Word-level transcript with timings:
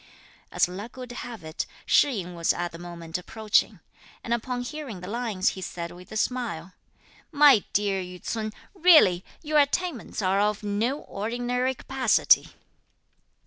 As 0.51 0.67
luck 0.67 0.97
would 0.97 1.11
have 1.11 1.43
it, 1.43 1.67
Shih 1.85 2.09
yin 2.09 2.33
was 2.33 2.53
at 2.53 2.71
the 2.71 2.79
moment 2.79 3.19
approaching, 3.19 3.81
and 4.23 4.33
upon 4.33 4.63
hearing 4.63 4.99
the 4.99 5.07
lines, 5.07 5.49
he 5.49 5.61
said 5.61 5.91
with 5.91 6.11
a 6.11 6.17
smile: 6.17 6.73
"My 7.31 7.65
dear 7.71 8.01
Yü 8.01 8.19
ts'un, 8.23 8.51
really 8.73 9.23
your 9.43 9.59
attainments 9.59 10.19
are 10.23 10.39
of 10.41 10.63
no 10.63 11.01
ordinary 11.01 11.75
capacity." 11.75 12.47